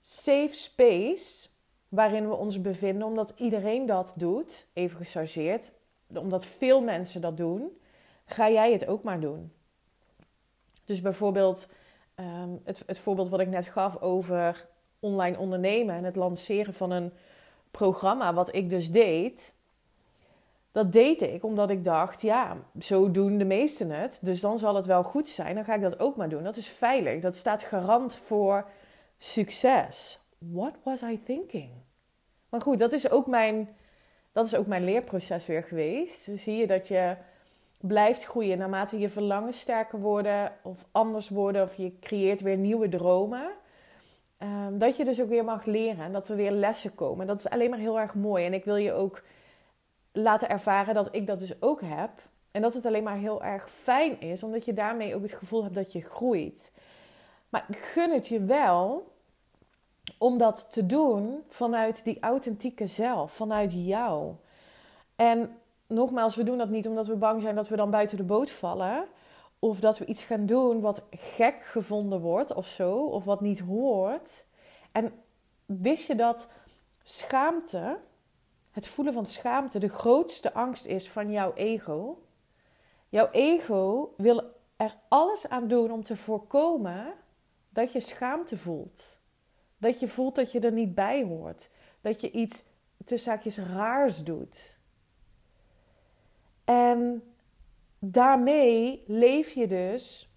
safe 0.00 0.52
space 0.52 1.48
waarin 1.88 2.28
we 2.28 2.34
ons 2.34 2.60
bevinden, 2.60 3.06
omdat 3.06 3.32
iedereen 3.36 3.86
dat 3.86 4.12
doet, 4.16 4.66
even 4.72 4.96
gechargeerd, 4.96 5.72
omdat 6.06 6.44
veel 6.44 6.82
mensen 6.82 7.20
dat 7.20 7.36
doen, 7.36 7.78
ga 8.24 8.50
jij 8.50 8.72
het 8.72 8.86
ook 8.86 9.02
maar 9.02 9.20
doen. 9.20 9.52
Dus 10.84 11.00
bijvoorbeeld 11.00 11.68
ehm, 12.14 12.50
het, 12.64 12.82
het 12.86 12.98
voorbeeld 12.98 13.28
wat 13.28 13.40
ik 13.40 13.48
net 13.48 13.66
gaf 13.66 14.00
over 14.00 14.68
online 15.00 15.38
ondernemen 15.38 15.94
en 15.94 16.04
het 16.04 16.16
lanceren 16.16 16.74
van 16.74 16.90
een 16.90 17.12
programma, 17.70 18.34
wat 18.34 18.54
ik 18.54 18.70
dus 18.70 18.90
deed 18.90 19.54
Dat 20.76 20.92
deed 20.92 21.22
ik 21.22 21.44
omdat 21.44 21.70
ik 21.70 21.84
dacht, 21.84 22.20
ja, 22.20 22.56
zo 22.78 23.10
doen 23.10 23.38
de 23.38 23.44
meesten 23.44 23.90
het. 23.90 24.18
Dus 24.22 24.40
dan 24.40 24.58
zal 24.58 24.74
het 24.74 24.86
wel 24.86 25.02
goed 25.02 25.28
zijn. 25.28 25.54
Dan 25.54 25.64
ga 25.64 25.74
ik 25.74 25.80
dat 25.80 26.00
ook 26.00 26.16
maar 26.16 26.28
doen. 26.28 26.42
Dat 26.42 26.56
is 26.56 26.68
veilig. 26.68 27.20
Dat 27.20 27.36
staat 27.36 27.62
garant 27.62 28.16
voor 28.16 28.66
succes. 29.18 30.20
What 30.38 30.74
was 30.82 31.02
I 31.02 31.20
thinking? 31.20 31.70
Maar 32.48 32.60
goed, 32.60 32.78
dat 32.78 32.92
is 32.92 33.10
ook 33.10 33.26
mijn, 33.26 33.76
dat 34.32 34.46
is 34.46 34.56
ook 34.56 34.66
mijn 34.66 34.84
leerproces 34.84 35.46
weer 35.46 35.62
geweest. 35.62 36.28
Zie 36.36 36.56
je 36.56 36.66
dat 36.66 36.88
je 36.88 37.16
blijft 37.80 38.24
groeien 38.24 38.58
naarmate 38.58 38.98
je 38.98 39.08
verlangen 39.08 39.52
sterker 39.52 40.00
worden 40.00 40.52
of 40.62 40.86
anders 40.92 41.28
worden 41.28 41.62
of 41.62 41.74
je 41.74 41.98
creëert 42.00 42.40
weer 42.40 42.56
nieuwe 42.56 42.88
dromen. 42.88 43.50
Um, 44.38 44.78
dat 44.78 44.96
je 44.96 45.04
dus 45.04 45.20
ook 45.20 45.28
weer 45.28 45.44
mag 45.44 45.64
leren 45.64 46.04
en 46.04 46.12
dat 46.12 46.28
er 46.28 46.36
weer 46.36 46.52
lessen 46.52 46.94
komen. 46.94 47.26
Dat 47.26 47.38
is 47.38 47.48
alleen 47.48 47.70
maar 47.70 47.78
heel 47.78 48.00
erg 48.00 48.14
mooi. 48.14 48.44
En 48.44 48.54
ik 48.54 48.64
wil 48.64 48.76
je 48.76 48.92
ook 48.92 49.22
laten 50.16 50.48
ervaren 50.48 50.94
dat 50.94 51.08
ik 51.10 51.26
dat 51.26 51.38
dus 51.38 51.62
ook 51.62 51.80
heb. 51.80 52.10
En 52.50 52.62
dat 52.62 52.74
het 52.74 52.86
alleen 52.86 53.02
maar 53.02 53.16
heel 53.16 53.42
erg 53.42 53.70
fijn 53.70 54.20
is, 54.20 54.42
omdat 54.42 54.64
je 54.64 54.72
daarmee 54.72 55.14
ook 55.14 55.22
het 55.22 55.32
gevoel 55.32 55.62
hebt 55.62 55.74
dat 55.74 55.92
je 55.92 56.00
groeit. 56.00 56.72
Maar 57.48 57.64
ik 57.68 57.76
gun 57.76 58.10
het 58.10 58.26
je 58.26 58.40
wel 58.40 59.12
om 60.18 60.38
dat 60.38 60.72
te 60.72 60.86
doen 60.86 61.42
vanuit 61.48 62.04
die 62.04 62.20
authentieke 62.20 62.86
zelf, 62.86 63.32
vanuit 63.32 63.72
jou. 63.74 64.34
En 65.16 65.58
nogmaals, 65.86 66.36
we 66.36 66.42
doen 66.42 66.58
dat 66.58 66.68
niet 66.68 66.88
omdat 66.88 67.06
we 67.06 67.16
bang 67.16 67.42
zijn 67.42 67.54
dat 67.54 67.68
we 67.68 67.76
dan 67.76 67.90
buiten 67.90 68.16
de 68.16 68.24
boot 68.24 68.50
vallen. 68.50 69.04
Of 69.58 69.80
dat 69.80 69.98
we 69.98 70.04
iets 70.04 70.22
gaan 70.24 70.46
doen 70.46 70.80
wat 70.80 71.02
gek 71.10 71.64
gevonden 71.64 72.20
wordt 72.20 72.54
of 72.54 72.66
zo, 72.66 72.98
of 72.98 73.24
wat 73.24 73.40
niet 73.40 73.60
hoort. 73.60 74.46
En 74.92 75.12
wist 75.66 76.06
je 76.06 76.14
dat 76.14 76.48
schaamte, 77.02 77.98
het 78.76 78.86
voelen 78.86 79.14
van 79.14 79.26
schaamte, 79.26 79.78
de 79.78 79.88
grootste 79.88 80.52
angst 80.52 80.86
is 80.86 81.10
van 81.10 81.30
jouw 81.30 81.54
ego? 81.54 82.18
Jouw 83.08 83.28
ego 83.30 84.12
wil 84.16 84.42
er 84.76 84.96
alles 85.08 85.48
aan 85.48 85.68
doen 85.68 85.90
om 85.90 86.02
te 86.02 86.16
voorkomen 86.16 87.14
dat 87.68 87.92
je 87.92 88.00
schaamte 88.00 88.56
voelt. 88.56 89.20
Dat 89.78 90.00
je 90.00 90.08
voelt 90.08 90.34
dat 90.34 90.52
je 90.52 90.60
er 90.60 90.72
niet 90.72 90.94
bij 90.94 91.24
hoort. 91.24 91.70
Dat 92.00 92.20
je 92.20 92.30
iets 92.30 92.64
tussen 93.04 93.32
zaakjes 93.32 93.58
raars 93.58 94.24
doet. 94.24 94.78
En 96.64 97.22
daarmee 97.98 99.04
leef 99.06 99.52
je 99.52 99.66
dus 99.66 100.30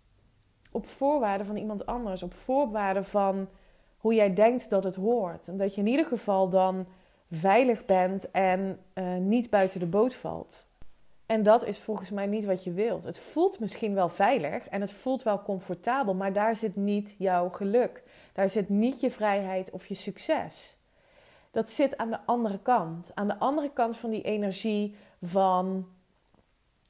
op 0.71 0.85
voorwaarden 0.85 1.45
van 1.45 1.57
iemand 1.57 1.85
anders, 1.85 2.23
op 2.23 2.33
voorwaarden 2.33 3.05
van 3.05 3.49
hoe 3.97 4.13
jij 4.13 4.33
denkt 4.33 4.69
dat 4.69 4.83
het 4.83 4.95
hoort. 4.95 5.47
En 5.47 5.57
dat 5.57 5.75
je 5.75 5.81
in 5.81 5.87
ieder 5.87 6.05
geval 6.05 6.49
dan 6.49 6.87
veilig 7.31 7.85
bent 7.85 8.31
en 8.31 8.79
uh, 8.93 9.15
niet 9.15 9.49
buiten 9.49 9.79
de 9.79 9.85
boot 9.85 10.15
valt. 10.15 10.67
En 11.25 11.43
dat 11.43 11.65
is 11.65 11.79
volgens 11.79 12.09
mij 12.09 12.25
niet 12.25 12.45
wat 12.45 12.63
je 12.63 12.71
wilt. 12.71 13.03
Het 13.03 13.19
voelt 13.19 13.59
misschien 13.59 13.93
wel 13.93 14.09
veilig 14.09 14.67
en 14.67 14.81
het 14.81 14.91
voelt 14.91 15.23
wel 15.23 15.41
comfortabel, 15.41 16.13
maar 16.13 16.33
daar 16.33 16.55
zit 16.55 16.75
niet 16.75 17.15
jouw 17.17 17.49
geluk. 17.49 18.03
Daar 18.33 18.49
zit 18.49 18.69
niet 18.69 18.99
je 18.99 19.11
vrijheid 19.11 19.69
of 19.69 19.85
je 19.85 19.95
succes. 19.95 20.77
Dat 21.51 21.69
zit 21.69 21.97
aan 21.97 22.09
de 22.09 22.19
andere 22.25 22.59
kant. 22.59 23.11
Aan 23.13 23.27
de 23.27 23.37
andere 23.37 23.71
kant 23.73 23.97
van 23.97 24.09
die 24.09 24.21
energie 24.21 24.95
van 25.21 25.87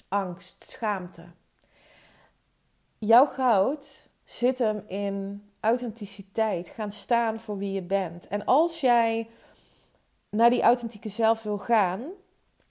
angst, 0.08 0.69
schaamte. 0.69 1.24
Jouw 2.98 3.25
goud 3.25 4.10
zit 4.24 4.60
hem 4.60 4.84
in 4.88 5.43
authenticiteit, 5.60 6.69
gaan 6.69 6.91
staan 6.91 7.39
voor 7.39 7.58
wie 7.58 7.72
je 7.72 7.81
bent. 7.81 8.27
En 8.27 8.46
als 8.46 8.81
jij 8.81 9.29
naar 10.29 10.50
die 10.50 10.62
authentieke 10.62 11.09
zelf 11.09 11.43
wil 11.43 11.57
gaan, 11.57 12.01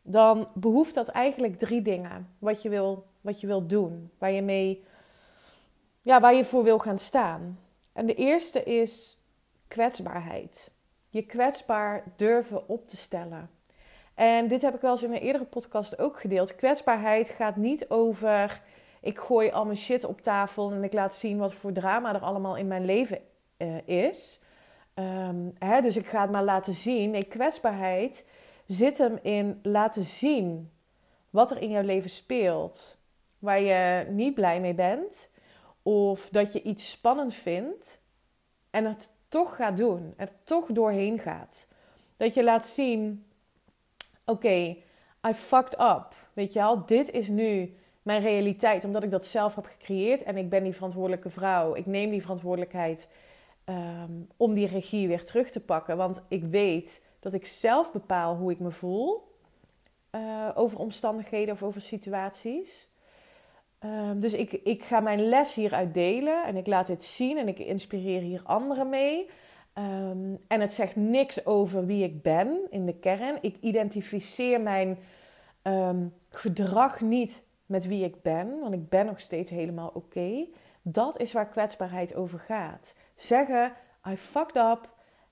dan 0.03 0.49
behoeft 0.55 0.95
dat 0.95 1.09
eigenlijk 1.09 1.59
drie 1.59 1.83
dingen 1.83 2.35
wat 2.38 2.62
je 2.62 2.69
wil, 2.69 3.07
wat 3.21 3.41
je 3.41 3.47
wil 3.47 3.67
doen, 3.67 4.11
waar 4.19 4.31
je 4.31 4.43
mee, 4.43 4.85
ja, 6.03 6.21
waar 6.21 6.35
je 6.35 6.45
voor 6.45 6.62
wil 6.62 6.79
gaan 6.79 6.99
staan. 6.99 7.59
En 7.93 8.07
de 8.07 8.15
eerste 8.15 8.62
is 8.62 9.21
kwetsbaarheid. 9.69 10.71
Je 11.09 11.23
kwetsbaar 11.23 12.05
durven 12.17 12.69
op 12.69 12.88
te 12.88 12.97
stellen. 12.97 13.50
En 14.15 14.49
dit 14.49 14.62
heb 14.62 14.75
ik 14.75 14.81
wel 14.81 14.91
eens 14.91 15.03
in 15.03 15.12
een 15.12 15.19
eerdere 15.19 15.45
podcast 15.45 15.99
ook 15.99 16.21
gedeeld. 16.21 16.55
Kwetsbaarheid 16.55 17.29
gaat 17.29 17.57
niet 17.57 17.88
over 17.88 18.62
ik 19.00 19.19
gooi 19.19 19.50
al 19.50 19.65
mijn 19.65 19.77
shit 19.77 20.05
op 20.05 20.21
tafel 20.21 20.73
en 20.73 20.85
ik 20.85 20.93
laat 20.93 21.15
zien 21.15 21.38
wat 21.38 21.55
voor 21.55 21.73
drama 21.73 22.15
er 22.15 22.21
allemaal 22.21 22.57
in 22.57 22.67
mijn 22.67 22.85
leven 22.85 23.19
uh, 23.59 23.88
is. 23.88 24.41
Um, 24.99 25.55
hè, 25.59 25.81
dus 25.81 25.97
ik 25.97 26.07
ga 26.07 26.21
het 26.21 26.31
maar 26.31 26.45
laten 26.45 26.75
zien. 26.75 27.11
Nee, 27.11 27.25
kwetsbaarheid 27.25 28.25
zit 28.67 28.99
hem 28.99 29.19
in 29.23 29.59
laten 29.62 30.05
zien 30.05 30.71
wat 31.31 31.50
er 31.50 31.62
in 31.62 31.71
jouw 31.71 31.83
leven 31.83 32.11
speelt. 32.11 32.97
Waar 33.38 33.61
je 33.61 34.07
niet 34.11 34.35
blij 34.35 34.61
mee 34.61 34.75
bent. 34.75 35.31
Of 35.83 36.28
dat 36.28 36.52
je 36.52 36.62
iets 36.62 36.90
spannend 36.90 37.35
vindt. 37.35 38.00
En 38.71 38.85
het 38.85 39.11
toch 39.28 39.57
gaat 39.57 39.76
doen. 39.76 40.14
Er 40.17 40.31
toch 40.45 40.67
doorheen 40.67 41.19
gaat. 41.19 41.67
Dat 42.17 42.35
je 42.35 42.45
laat 42.45 42.67
zien 42.67 43.25
oké, 44.25 44.76
I 45.28 45.33
fucked 45.35 45.81
up. 45.81 46.14
Weet 46.33 46.52
je 46.52 46.59
wel, 46.59 46.87
dit 46.87 47.11
is 47.11 47.28
nu 47.28 47.76
mijn 48.02 48.23
realiteit, 48.23 48.85
omdat 48.85 49.02
ik 49.02 49.11
dat 49.11 49.26
zelf 49.26 49.55
heb 49.55 49.67
gecreëerd 49.67 50.23
en 50.23 50.37
ik 50.37 50.50
ben 50.50 50.64
die 50.64 50.75
verantwoordelijke 50.75 51.31
vrouw. 51.31 51.75
Ik 51.75 51.87
neem 51.87 52.11
die 52.11 52.23
verantwoordelijkheid 52.23 53.09
ehm, 53.69 54.13
om 54.37 54.55
die 54.55 54.67
regie 54.67 55.09
weer 55.09 55.25
terug 55.25 55.51
te 55.51 55.61
pakken, 55.61 55.97
want 55.97 56.23
ik 56.29 56.45
weet 56.45 57.03
dat 57.21 57.35
ik 57.35 57.47
zelf 57.47 57.93
bepaal 57.93 58.37
hoe 58.37 58.51
ik 58.51 58.59
me 58.59 58.71
voel 58.71 59.37
uh, 60.13 60.49
over 60.55 60.79
omstandigheden 60.79 61.55
of 61.55 61.63
over 61.63 61.81
situaties. 61.81 62.89
Um, 63.85 64.21
dus 64.21 64.33
ik, 64.33 64.53
ik 64.53 64.83
ga 64.83 65.01
mijn 65.01 65.29
les 65.29 65.55
hieruit 65.55 65.95
delen 65.95 66.45
en 66.45 66.57
ik 66.57 66.67
laat 66.67 66.87
dit 66.87 67.03
zien 67.03 67.39
en 67.39 67.49
ik 67.49 67.59
inspireer 67.59 68.21
hier 68.21 68.43
anderen 68.45 68.89
mee. 68.89 69.29
Ehm, 69.73 70.35
en 70.49 70.61
het 70.61 70.73
zegt 70.73 70.97
niks 70.97 71.47
over 71.47 71.87
wie 71.87 72.05
ik 72.05 72.23
ben 72.23 72.61
in 72.71 72.87
de 72.87 72.99
kern. 72.99 73.39
Ik 73.41 73.57
identificeer 73.61 74.61
mijn 74.61 74.99
ehm, 75.63 76.07
gedrag 76.31 77.01
niet 77.01 77.45
met 77.67 77.87
wie 77.87 78.05
ik 78.05 78.23
ben, 78.23 78.61
want 78.61 78.75
ik 78.75 78.89
ben 78.89 79.07
nog 79.07 79.21
steeds 79.21 79.51
helemaal 79.51 79.91
oké. 79.95 80.47
Dat 80.83 81.21
is 81.21 81.33
waar 81.33 81.49
kwetsbaarheid 81.49 82.15
over 82.15 82.39
gaat. 82.39 82.95
Zeggen, 83.19 83.73
I 84.09 84.17
fucked 84.17 84.57
up 84.57 84.89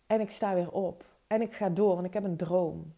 en 0.07 0.21
ik 0.21 0.31
sta 0.31 0.55
weer 0.55 0.71
op. 0.73 1.05
En 1.27 1.43
ik 1.43 1.55
ga 1.55 1.69
door, 1.69 1.95
want 1.95 2.07
ik 2.07 2.13
heb 2.13 2.25
een 2.25 2.37
droom. 2.37 2.95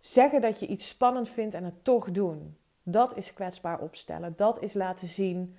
Zeggen 0.00 0.40
dat 0.40 0.60
je 0.60 0.66
iets 0.66 0.88
spannend 0.88 1.28
vindt 1.28 1.54
en 1.54 1.64
het 1.64 1.84
toch 1.84 2.10
doen. 2.10 2.56
Dat 2.82 3.16
is 3.16 3.32
kwetsbaar 3.32 3.80
opstellen. 3.80 4.36
Dat 4.36 4.62
is 4.62 4.72
laten 4.72 5.08
zien 5.08 5.56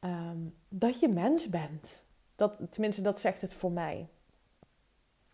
ehm, 0.00 0.38
dat 0.68 1.00
je 1.00 1.08
mens 1.08 1.48
bent. 1.48 2.04
Dat, 2.36 2.56
tenminste, 2.70 3.02
dat 3.02 3.20
zegt 3.20 3.40
het 3.40 3.54
voor 3.54 3.72
mij. 3.72 4.08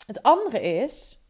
Het 0.06 0.22
andere 0.22 0.60
is 0.60 1.22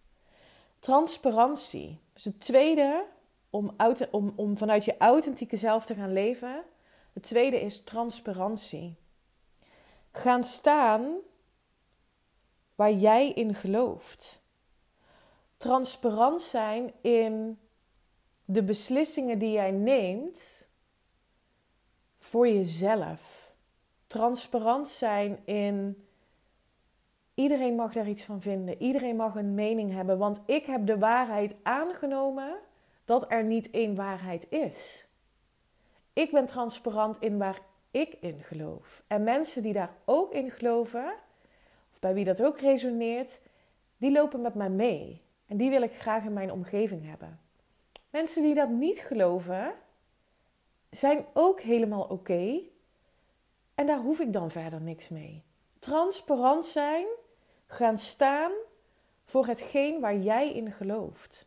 transparantie. 0.78 2.00
Dus 2.12 2.24
het 2.24 2.40
tweede, 2.40 3.04
om, 3.50 3.74
om, 4.10 4.32
om 4.36 4.56
vanuit 4.56 4.84
je 4.84 4.96
authentieke 4.98 5.56
zelf 5.56 5.86
te 5.86 5.94
gaan 5.94 6.12
leven. 6.12 6.62
Het 7.12 7.22
tweede 7.22 7.60
is 7.60 7.84
transparantie. 7.84 8.96
Gaan 10.12 10.42
staan 10.42 11.16
waar 12.74 12.92
jij 12.92 13.32
in 13.32 13.54
gelooft. 13.54 14.42
Transparant 15.56 16.42
zijn 16.42 16.92
in 17.00 17.58
de 18.44 18.62
beslissingen 18.62 19.38
die 19.38 19.52
jij 19.52 19.70
neemt 19.70 20.68
voor 22.18 22.48
jezelf. 22.48 23.54
Transparant 24.06 24.88
zijn 24.88 25.46
in 25.46 26.06
Iedereen 27.34 27.74
mag 27.74 27.92
daar 27.92 28.08
iets 28.08 28.24
van 28.24 28.40
vinden. 28.40 28.82
Iedereen 28.82 29.16
mag 29.16 29.34
een 29.34 29.54
mening 29.54 29.92
hebben. 29.92 30.18
Want 30.18 30.40
ik 30.46 30.64
heb 30.64 30.86
de 30.86 30.98
waarheid 30.98 31.54
aangenomen 31.62 32.58
dat 33.04 33.30
er 33.30 33.44
niet 33.44 33.70
één 33.70 33.94
waarheid 33.94 34.50
is. 34.50 35.06
Ik 36.12 36.30
ben 36.30 36.46
transparant 36.46 37.20
in 37.20 37.38
waar 37.38 37.60
ik 37.92 38.16
in 38.20 38.42
geloof. 38.42 39.02
En 39.06 39.22
mensen 39.22 39.62
die 39.62 39.72
daar 39.72 39.94
ook 40.04 40.32
in 40.32 40.50
geloven, 40.50 41.14
of 41.92 42.00
bij 42.00 42.14
wie 42.14 42.24
dat 42.24 42.42
ook 42.42 42.58
resoneert, 42.58 43.40
die 43.96 44.12
lopen 44.12 44.40
met 44.40 44.54
mij 44.54 44.70
mee. 44.70 45.22
En 45.46 45.56
die 45.56 45.70
wil 45.70 45.82
ik 45.82 45.94
graag 45.94 46.24
in 46.24 46.32
mijn 46.32 46.52
omgeving 46.52 47.06
hebben. 47.06 47.40
Mensen 48.10 48.42
die 48.42 48.54
dat 48.54 48.68
niet 48.68 48.98
geloven, 48.98 49.74
zijn 50.90 51.24
ook 51.32 51.60
helemaal 51.60 52.04
oké. 52.04 52.60
En 53.74 53.86
daar 53.86 53.98
hoef 53.98 54.20
ik 54.20 54.32
dan 54.32 54.50
verder 54.50 54.80
niks 54.80 55.08
mee. 55.08 55.42
Transparant 55.78 56.66
zijn 56.66 57.06
gaan 57.66 57.98
staan 57.98 58.52
voor 59.24 59.46
hetgeen 59.46 60.00
waar 60.00 60.16
jij 60.16 60.52
in 60.52 60.72
gelooft. 60.72 61.46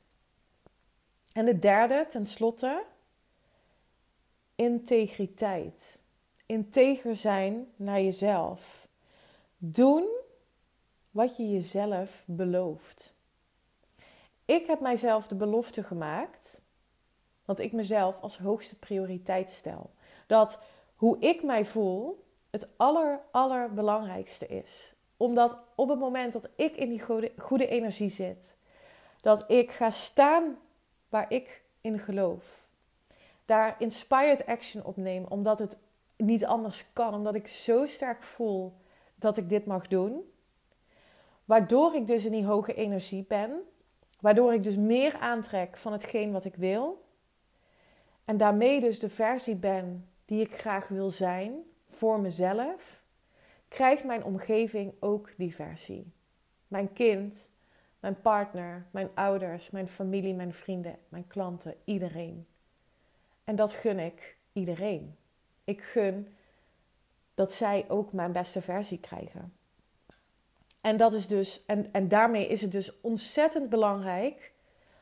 En 1.34 1.46
de 1.46 1.60
derde, 1.60 2.06
tenslotte, 2.10 2.84
integriteit. 4.56 6.00
Integer 6.46 7.16
zijn 7.16 7.68
naar 7.76 8.02
jezelf. 8.02 8.88
Doen 9.58 10.08
wat 11.12 11.38
je 11.38 11.52
jezelf 11.52 12.24
belooft. 12.28 13.14
Ik 14.46 14.66
heb 14.66 14.80
mijzelf 14.80 15.28
de 15.28 15.36
belofte 15.36 15.84
gemaakt 15.84 16.62
Dat 17.46 17.60
ik 17.60 17.72
mezelf 17.72 18.22
als 18.22 18.38
hoogste 18.38 18.76
prioriteit 18.76 19.50
stel. 19.50 19.92
Dat 20.28 20.62
hoe 20.96 21.20
ik 21.20 21.44
mij 21.44 21.66
voel 21.66 22.26
het 22.50 22.68
aller, 22.78 23.20
allerbelangrijkste 23.32 24.48
is. 24.48 24.94
Omdat 25.18 25.58
op 25.76 25.90
het 25.90 26.00
moment 26.00 26.34
dat 26.34 26.50
ik 26.56 26.76
in 26.76 26.90
die 26.90 27.02
goede, 27.02 27.32
goede 27.38 27.68
energie 27.68 28.10
zit, 28.10 28.58
dat 29.22 29.50
ik 29.50 29.72
ga 29.72 29.90
staan 29.90 30.58
waar 31.10 31.32
ik 31.32 31.64
in 31.82 32.00
geloof. 32.00 32.68
Daar 33.46 33.76
inspired 33.80 34.46
action 34.46 34.84
op 34.84 34.98
neem, 34.98 35.26
omdat 35.30 35.60
het 35.60 35.78
niet 36.18 36.46
anders 36.46 36.94
kan. 36.94 37.14
Omdat 37.14 37.36
ik 37.36 37.48
zo 37.48 37.86
sterk 37.86 38.24
voel 38.24 38.74
dat 39.16 39.38
ik 39.38 39.50
dit 39.50 39.66
mag 39.66 39.88
doen. 39.88 40.32
Waardoor 41.46 41.96
ik 41.96 42.08
dus 42.08 42.26
in 42.26 42.32
die 42.32 42.46
hoge 42.46 42.74
energie 42.74 43.26
ben. 43.28 43.62
Waardoor 44.20 44.54
ik 44.54 44.64
dus 44.64 44.76
meer 44.76 45.18
aantrek 45.18 45.78
van 45.78 45.92
hetgeen 45.92 46.32
wat 46.32 46.46
ik 46.46 46.56
wil. 46.56 47.04
En 48.26 48.38
daarmee 48.38 48.82
dus 48.82 49.00
de 49.00 49.10
versie 49.10 49.56
ben 49.56 50.10
die 50.26 50.42
ik 50.42 50.60
graag 50.60 50.88
wil 50.88 51.10
zijn 51.10 51.54
voor 51.88 52.20
mezelf. 52.20 53.04
Krijgt 53.68 54.04
mijn 54.04 54.24
omgeving 54.24 54.94
ook 55.00 55.38
die 55.38 55.56
versie. 55.56 56.12
Mijn 56.68 56.94
kind, 56.94 57.52
mijn 58.00 58.22
partner, 58.22 58.86
mijn 58.92 59.10
ouders, 59.14 59.70
mijn 59.70 59.88
familie, 59.88 60.34
mijn 60.34 60.54
vrienden, 60.54 60.98
mijn 61.10 61.28
klanten, 61.28 61.76
iedereen. 61.84 62.48
En 63.44 63.56
dat 63.56 63.74
gun 63.74 64.00
ik 64.00 64.38
iedereen. 64.54 65.16
Ik 65.66 65.82
gun 65.84 66.36
dat 67.34 67.54
zij 67.54 67.86
ook 67.88 68.14
mijn 68.14 68.32
beste 68.32 68.62
versie 68.62 69.00
krijgen. 69.00 69.54
En, 70.82 70.98
dat 70.98 71.14
is 71.14 71.28
dus, 71.28 71.66
en, 71.66 71.94
en 71.94 72.08
daarmee 72.08 72.48
is 72.48 72.62
het 72.62 72.72
dus 72.72 73.02
ontzettend 73.02 73.70
belangrijk 73.70 74.54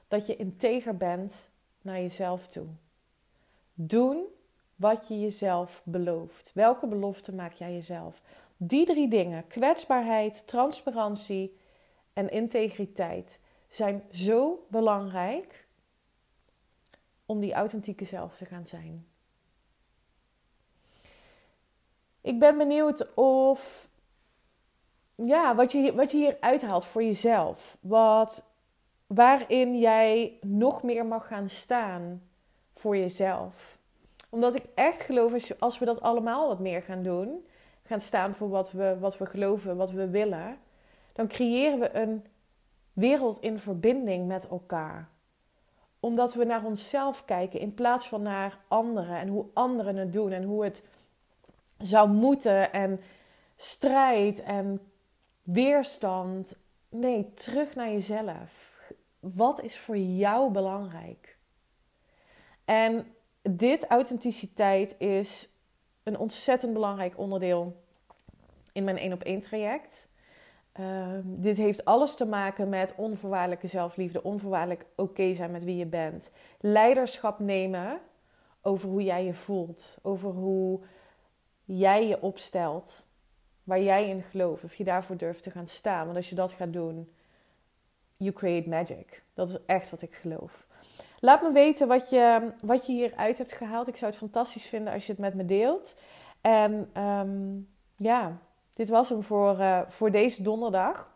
dat 0.08 0.26
je 0.26 0.36
integer 0.36 0.98
bent 0.98 1.50
naar 1.82 2.00
jezelf 2.00 2.48
toe. 2.48 2.68
Doen 3.74 4.26
wat 4.76 5.08
je 5.08 5.20
jezelf 5.20 5.82
belooft. 5.86 6.52
Welke 6.54 6.88
belofte 6.88 7.34
maak 7.34 7.54
jij 7.54 7.74
jezelf? 7.74 8.22
Die 8.58 8.86
drie 8.86 9.08
dingen, 9.10 9.48
kwetsbaarheid, 9.48 10.48
transparantie 10.48 11.58
en 12.14 12.30
integriteit, 12.30 13.40
zijn 13.68 14.04
zo 14.12 14.66
belangrijk 14.70 15.68
om 17.26 17.40
die 17.40 17.54
authentieke 17.54 18.06
zelf 18.06 18.38
te 18.38 18.46
gaan 18.46 18.66
zijn. 18.66 19.08
Ik 22.24 22.40
ben 22.40 22.58
benieuwd 22.58 23.14
of, 23.14 23.90
ja, 25.16 25.56
wat 25.56 25.72
je, 25.72 25.96
wat 25.96 26.12
je 26.12 26.18
hier 26.18 26.38
uithaalt 26.40 26.86
voor 26.86 27.04
jezelf. 27.04 27.78
Wat, 27.82 28.44
waarin 29.08 29.80
jij 29.80 30.38
nog 30.42 30.84
meer 30.84 31.06
mag 31.06 31.28
gaan 31.28 31.50
staan 31.50 32.22
voor 32.74 32.98
jezelf. 32.98 33.78
Omdat 34.30 34.56
ik 34.56 34.66
echt 34.76 35.02
geloof, 35.02 35.52
als, 35.60 35.80
we 35.80 35.86
dat 35.86 36.02
allemaal 36.02 36.48
wat 36.48 36.60
meer 36.60 36.82
gaan 36.82 37.04
doen, 37.04 37.46
gaan 37.84 38.00
staan 38.00 38.36
voor 38.36 38.50
wat 38.50 38.72
we, 38.72 38.98
wat 39.00 39.18
we 39.18 39.26
geloven, 39.26 39.78
wat 39.78 39.92
we 39.92 40.10
willen, 40.10 40.58
dan 41.14 41.28
creëren 41.28 41.80
we 41.80 41.96
een 41.96 42.26
wereld 42.94 43.42
in 43.42 43.60
verbinding 43.60 44.28
met 44.28 44.48
elkaar. 44.48 45.10
Omdat 46.00 46.34
we 46.34 46.44
naar 46.44 46.66
onszelf 46.66 47.26
kijken 47.26 47.60
in 47.60 47.74
plaats 47.74 48.08
van 48.08 48.22
naar 48.22 48.60
anderen 48.68 49.18
en 49.18 49.28
hoe 49.28 49.46
anderen 49.54 49.96
het 49.96 50.14
doen 50.14 50.32
en 50.32 50.44
hoe 50.44 50.64
het 50.64 50.84
zou 51.86 52.10
moeten 52.10 52.74
en 52.74 53.02
strijd 53.56 54.44
en 54.44 54.82
weerstand. 55.42 56.58
Nee, 56.90 57.34
terug 57.34 57.76
naar 57.76 57.92
jezelf. 57.92 58.82
Wat 59.20 59.62
is 59.62 59.78
voor 59.78 59.98
jou 59.98 60.52
belangrijk? 60.52 61.38
En 62.66 63.06
dit 63.42 63.86
authenticiteit 63.88 64.96
is 64.98 65.50
een 66.04 66.18
ontzettend 66.18 66.74
belangrijk 66.74 67.18
onderdeel 67.18 67.82
in 68.72 68.84
mijn 68.84 68.98
één 68.98 69.14
op 69.14 69.24
één 69.24 69.40
traject. 69.40 70.08
Ehm, 70.72 71.22
dit 71.24 71.58
heeft 71.58 71.86
alles 71.86 72.16
te 72.16 72.26
maken 72.26 72.70
met 72.70 72.94
onvoorwaardelijke 72.96 73.68
zelfliefde, 73.68 74.24
onvoorwaardelijk 74.24 74.86
oké 74.96 75.34
zijn 75.34 75.52
met 75.52 75.64
wie 75.64 75.76
je 75.76 75.86
bent. 75.86 76.32
Leiderschap 76.60 77.40
nemen 77.40 78.00
over 78.62 78.90
hoe 78.90 79.04
jij 79.04 79.26
je 79.26 79.34
voelt, 79.34 79.98
over 80.02 80.32
hoe 80.32 80.80
jij 81.66 82.08
je 82.08 82.22
opstelt, 82.22 83.04
waar 83.64 83.82
jij 83.82 84.10
in 84.10 84.24
gelooft, 84.24 84.64
of 84.64 84.76
je 84.76 84.84
daarvoor 84.84 85.18
durft 85.18 85.44
te 85.44 85.52
gaan 85.52 85.68
staan. 85.68 86.06
Want 86.06 86.18
als 86.18 86.30
je 86.30 86.36
dat 86.36 86.52
gaat 86.52 86.74
doen, 86.74 87.12
you 88.18 88.34
create 88.34 88.70
magic. 88.70 89.24
Dat 89.34 89.50
is 89.50 89.58
echt 89.66 89.90
wat 89.90 90.02
ik 90.02 90.14
geloof. 90.14 90.68
Laat 91.20 91.42
me 91.42 91.52
weten 91.52 91.88
wat 91.88 92.10
je, 92.10 92.52
wat 92.62 92.86
je 92.86 92.94
hieruit 92.94 93.38
hebt 93.38 93.54
gehaald. 93.54 93.88
Ik 93.88 93.96
zou 93.96 94.12
het 94.12 94.20
fantastisch 94.20 94.66
vinden 94.66 94.94
als 94.94 95.06
je 95.06 95.12
het 95.12 95.22
met 95.22 95.34
me 95.34 95.46
deelt. 95.46 95.96
En 96.42 96.90
ehm, 96.94 97.60
ja, 97.96 98.38
dit 98.74 98.90
was 98.90 99.10
hem 99.10 99.24
voor, 99.24 99.60
uh, 99.60 99.82
voor 99.88 100.12
deze 100.12 100.44
donderdag. 100.44 101.12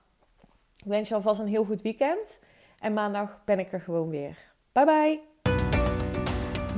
Ik 0.76 0.86
wens 0.86 1.10
je 1.10 1.16
alvast 1.16 1.40
een 1.40 1.48
heel 1.48 1.66
goed 1.66 1.82
weekend. 1.82 2.40
En 2.80 2.94
maandag 2.94 3.42
ben 3.46 3.60
ik 3.60 3.72
er 3.72 3.82
gewoon 3.82 4.10
weer. 4.10 4.38
Bye 4.72 4.86
bye. 4.86 5.37